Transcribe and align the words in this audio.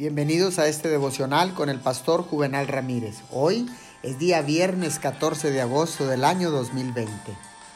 Bienvenidos 0.00 0.58
a 0.58 0.66
este 0.66 0.88
devocional 0.88 1.52
con 1.52 1.68
el 1.68 1.78
pastor 1.78 2.22
Juvenal 2.22 2.68
Ramírez. 2.68 3.18
Hoy 3.30 3.68
es 4.02 4.18
día 4.18 4.40
viernes 4.40 4.98
14 4.98 5.50
de 5.50 5.60
agosto 5.60 6.06
del 6.06 6.24
año 6.24 6.50
2020. 6.50 7.10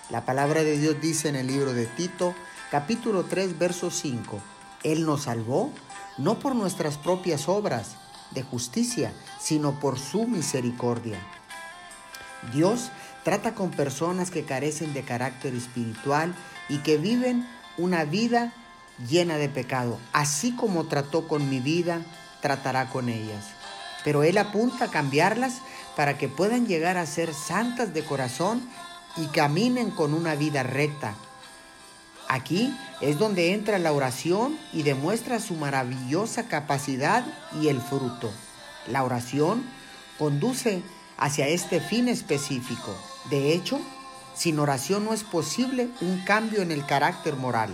La 0.09 0.25
palabra 0.25 0.65
de 0.65 0.79
Dios 0.79 0.99
dice 1.03 1.29
en 1.29 1.37
el 1.37 1.49
libro 1.49 1.75
de 1.75 1.85
Tito, 1.85 2.35
capítulo 2.71 3.25
3, 3.25 3.59
verso 3.59 3.91
5, 3.91 4.41
Él 4.85 5.05
nos 5.05 5.25
salvó 5.25 5.71
no 6.17 6.39
por 6.39 6.55
nuestras 6.55 6.97
propias 6.97 7.47
obras 7.47 7.97
de 8.31 8.43
justicia, 8.43 9.13
sino 9.39 9.79
por 9.79 9.99
su 9.99 10.27
misericordia. 10.27 11.19
Dios 12.55 12.89
trata 13.23 13.55
con 13.55 13.71
personas 13.71 14.31
que 14.31 14.47
carecen 14.47 14.95
de 14.95 15.03
carácter 15.03 15.55
espiritual 15.55 16.35
y 16.71 16.79
que 16.79 16.97
viven 16.97 17.47
una 17.77 18.07
vida 18.07 18.55
llena 19.09 19.37
de 19.37 19.49
pecado. 19.49 19.99
Así 20.13 20.55
como 20.57 20.87
trató 20.87 21.29
con 21.29 21.49
mi 21.49 21.61
vida, 21.61 22.03
tratará 22.41 22.91
con 22.91 23.09
ellas. 23.09 23.47
Pero 24.05 24.23
Él 24.23 24.39
apunta 24.39 24.87
a 24.87 24.91
cambiarlas 24.91 25.61
para 25.97 26.19
que 26.19 26.29
puedan 26.29 26.67
llegar 26.67 26.97
a 26.97 27.07
ser 27.07 27.33
santas 27.33 27.95
de 27.95 28.05
corazón 28.05 28.63
y 29.17 29.27
caminen 29.29 29.91
con 29.91 30.15
una 30.15 30.35
vida 30.35 30.63
recta. 30.63 31.15
Aquí 32.29 32.75
es 33.01 33.19
donde 33.19 33.53
entra 33.53 33.79
la 33.79 33.93
oración 33.93 34.59
y 34.73 34.83
demuestra 34.83 35.41
su 35.41 35.55
maravillosa 35.55 36.49
capacidad 36.49 37.25
y 37.61 37.69
el 37.69 37.81
fruto. 37.81 38.33
La 38.89 39.05
oración 39.05 39.65
conduce 40.19 40.83
hacia 41.17 41.49
este 41.49 41.81
fin 41.81 42.09
específico. 42.09 42.95
De 43.31 43.53
hecho, 43.53 43.81
sin 44.35 44.59
oración 44.59 45.05
no 45.05 45.13
es 45.13 45.23
posible 45.23 45.89
un 46.01 46.25
cambio 46.25 46.63
en 46.63 46.73
el 46.73 46.85
carácter 46.85 47.37
moral. 47.37 47.71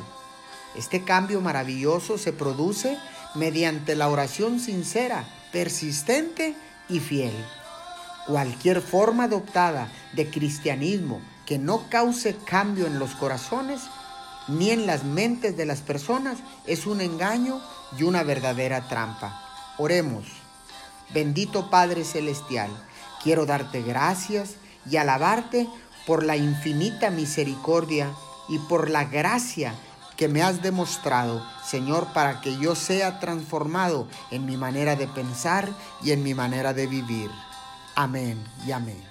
Este 0.74 1.05
cambio 1.05 1.41
maravilloso 1.41 2.19
se 2.19 2.33
produce 2.33 2.97
mediante 3.34 3.95
la 3.97 4.09
oración 4.09 4.60
sincera, 4.60 5.24
persistente 5.52 6.55
y 6.88 7.01
fiel. 7.01 7.34
Cualquier 8.26 8.80
forma 8.80 9.24
adoptada 9.24 9.91
de 10.13 10.30
cristianismo 10.30 11.21
que 11.46 11.59
no 11.59 11.88
cause 11.91 12.37
cambio 12.45 12.87
en 12.87 12.98
los 12.98 13.15
corazones 13.16 13.80
ni 14.48 14.71
en 14.71 14.87
las 14.87 15.04
mentes 15.04 15.57
de 15.57 15.66
las 15.66 15.80
personas 15.80 16.38
es 16.66 16.87
un 16.87 17.01
engaño 17.01 17.60
y 17.98 18.04
una 18.04 18.23
verdadera 18.23 18.88
trampa. 18.88 19.41
Oremos. 19.79 20.26
Bendito 21.13 21.71
Padre 21.71 22.04
Celestial, 22.04 22.71
quiero 23.23 23.46
darte 23.46 23.82
gracias 23.82 24.54
y 24.88 24.96
alabarte 24.96 25.68
por 26.07 26.23
la 26.24 26.37
infinita 26.37 27.10
misericordia 27.10 28.13
y 28.48 28.59
por 28.59 28.91
la 28.91 29.04
gracia 29.04 29.74
que 30.21 30.29
me 30.29 30.43
has 30.43 30.60
demostrado, 30.60 31.43
Señor, 31.65 32.09
para 32.13 32.43
que 32.43 32.59
yo 32.59 32.74
sea 32.74 33.21
transformado 33.21 34.07
en 34.30 34.45
mi 34.45 34.59
manera 34.59 34.95
de 34.95 35.09
pensar 35.09 35.71
y 36.02 36.10
en 36.10 36.23
mi 36.23 36.35
manera 36.35 36.74
de 36.74 36.87
vivir. 36.87 37.30
Amén 37.95 38.45
y 38.66 38.73
amén. 38.73 39.10